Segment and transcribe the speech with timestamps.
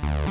[0.00, 0.27] Bye.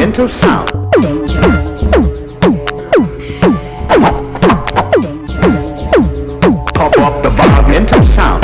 [0.00, 0.68] into sound.
[1.00, 1.40] Danger.
[6.74, 8.42] Pop up the volume into sound.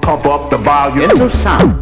[0.00, 1.81] Pop up the volume into sound.